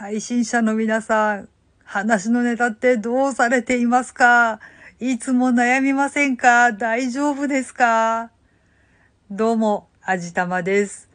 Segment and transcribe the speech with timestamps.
[0.00, 1.48] 配信者の皆さん、
[1.84, 4.58] 話のネタってどうされていますか？
[4.98, 6.72] いつも悩みませんか？
[6.72, 8.30] 大丈夫ですか？
[9.30, 11.10] どうも、あじたまです。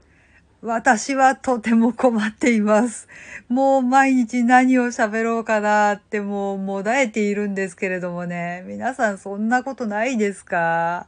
[0.61, 3.07] 私はとても困っています。
[3.49, 8.63] もう毎日何を喋ろうかなってもうもだえているんですけれどもね。
[8.67, 11.08] 皆さんそんなことないですか？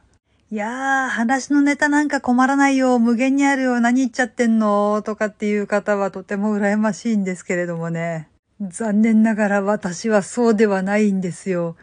[0.50, 5.02] いやー、話のネタなんか困らないよ、無限にあるよ、何言っちゃってんの？
[5.02, 8.30] とかっていう方はとても羨ましいんですけれどもね。
[8.62, 11.76] 残念ながら私はそうではないんですよ。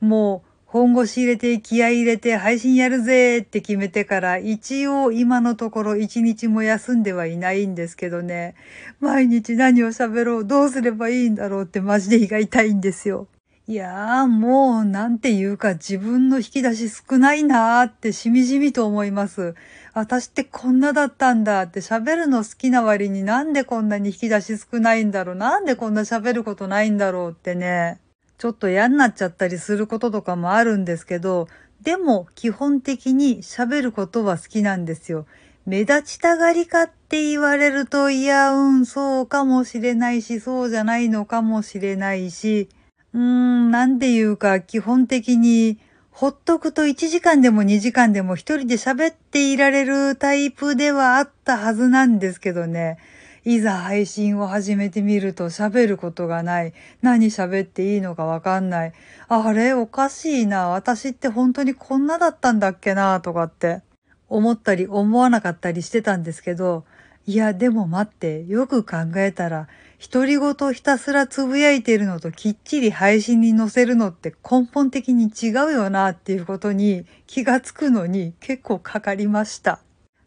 [0.00, 8.54] もう本腰入れて気合入れて配信やるぜって決めてから一応今のところ一日も休んではいないんですけどね。
[9.00, 10.44] 毎日何を喋ろう？
[10.46, 13.26] どうすればいいんだろうってマジで胃が痛いんですよ。
[13.68, 19.54] いやーもうなんていうか自分の引き出し少ないなーってしみじみと思います。
[19.94, 28.00] 私ってこんなだったんだって喋るの好きな割になんでこんなに引き出し少ないんだろうなんでこんな喋ることないんだろうってね、
[28.36, 31.46] ちょっと嫌になっちゃったりすることとかもあるんですけど、
[31.82, 35.26] でも基本的に喋ることは好きなんですよ。
[35.66, 42.68] 目立ちたがりかって言われると、いや、うん、そうかもしれないし、そうじゃないのかもしれないし、
[43.14, 45.78] うーん、なんていうか、基本的に、
[46.10, 52.98] ほっとくと1時間でも2時間でも一人で喋っていられるタイプではあったはずなんですけどね。
[53.44, 56.74] いざ配信を始めてみると喋ることがない。
[57.00, 58.92] 何喋っていいのかわかんない。
[59.28, 60.68] あれおかしいな。
[60.68, 63.82] 私って本当にこんなだったんだっけなとかって
[64.28, 66.84] 思ったり思わなかったりしてたんですけど、
[67.26, 69.68] いや、でも待って、よく考えたら、
[70.10, 79.78] 独り言ひたすらつぶやいてるのときっちり配信に載せるのって根本的に違うよなっていうことに気がつくのに結構かかりました。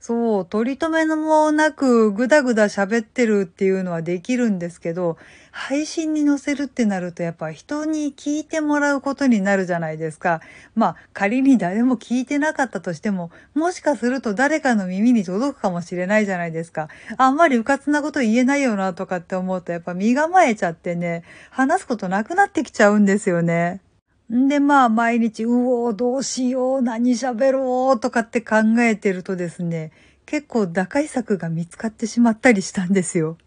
[0.08, 5.18] そう、取り留めのもなくぐだぐだ喋ってるっていうのはできるんですけど、
[5.50, 10.42] 配信に載せるってなるとやっぱ人に聞いてもらうことになるじゃないですか。
[10.76, 16.88] まあ仮に誰も聞いてなかったとしても、もしかすると誰かの耳に届くかもしれないじゃないですか。
[17.18, 23.82] あんまりうかつなこと言えないよなとかって思うとやっぱ身構えちゃってね、話すことなくなってきちゃうんですよね。
[24.34, 29.92] んで、まあ、毎日、うおー、どうしよう、何喋ろう、とかって考えてるとですね、
[30.26, 33.38] 結構打開策が見つかってしまったりしたんですよ。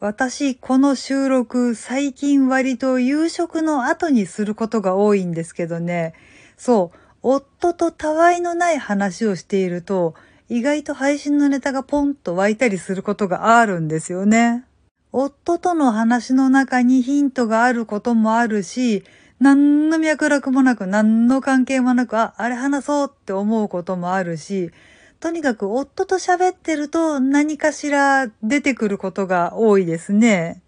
[0.00, 6.14] 私、この収録、最近割と夕食の後にすることが多いんですけどね、
[6.56, 10.14] そう、夫とたわいのない話をしていると、
[10.48, 14.64] 意外と配信のネタがポンと湧いたりすることがあるんですよね。
[15.10, 19.04] 夫との話の中にヒントがあることもあるし、
[19.40, 24.70] 何の脈絡もなく、何の関係もなく、あ、あれ話そうって思うこともあるし、
[25.20, 30.62] とにかく夫と喋ってると何かしら出てくることが多いですね。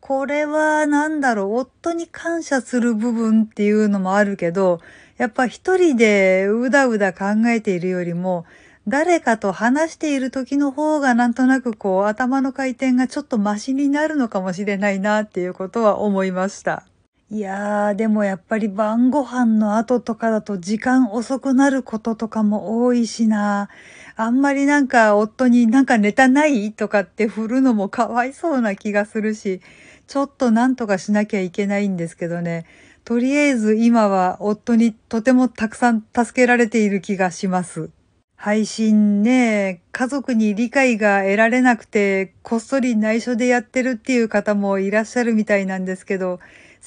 [0.00, 4.80] これは何だろう、夫に感謝する部分っていうのもあるけど、
[5.18, 8.46] やっぱ一人でうだうだ考えているよりも、
[8.88, 16.84] 誰かと話している時の方がなんとなくこう頭の回転がちょっとマシになるのかもしれないなっていうことは思いました。
[17.28, 23.68] いやー、でもやっぱり晩ご飯の後とかだと時間遅くなることとかも多いしな。
[24.14, 29.60] あんまりなんか夫になんかネタないとかって振るのもかわいそうな気がするし、
[30.06, 32.64] ちょっとなんとかしなきゃいけないんですけどね。
[33.04, 37.90] とりあえず今は夫にとてもたくさん助けられている気がします。
[38.36, 46.38] 配信ね、家族に理解が得られなくて、こっそり内緒でやってるっていう方もいらっしゃるみたいなんですけど、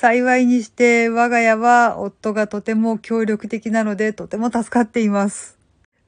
[0.02, 5.58] 幸いにして我が家は夫がとても協力的なのでとても助かっています。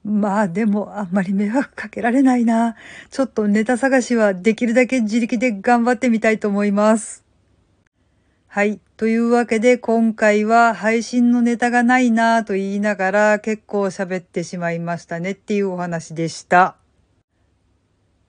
[0.06, 2.78] まあでもあんまり迷惑かけられないな。
[3.10, 7.26] ちょっとネタ探しはできるだけ自力で頑張ってみたいと思います。
[8.48, 8.80] はい。
[8.96, 16.78] というわけで今回は配信のネタがないなぁと言いながら結構喋ってしまいましたねっていうお話でした。